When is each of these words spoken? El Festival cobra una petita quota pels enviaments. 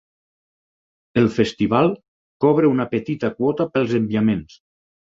El 1.23 1.29
Festival 1.35 1.93
cobra 2.47 2.73
una 2.79 2.91
petita 2.97 3.33
quota 3.39 3.71
pels 3.77 3.99
enviaments. 4.05 4.63